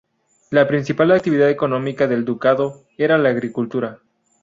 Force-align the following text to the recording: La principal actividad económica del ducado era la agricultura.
La 0.49 0.67
principal 0.67 1.11
actividad 1.11 1.51
económica 1.51 2.07
del 2.07 2.25
ducado 2.25 2.87
era 2.97 3.19
la 3.19 3.29
agricultura. 3.29 3.99